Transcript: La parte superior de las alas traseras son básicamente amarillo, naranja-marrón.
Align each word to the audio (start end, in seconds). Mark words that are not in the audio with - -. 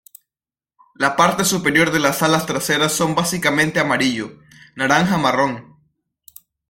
La 0.95 1.15
parte 1.15 1.45
superior 1.45 1.91
de 1.91 1.99
las 1.99 2.23
alas 2.23 2.47
traseras 2.47 2.91
son 2.91 3.13
básicamente 3.13 3.79
amarillo, 3.79 4.39
naranja-marrón. 4.75 5.77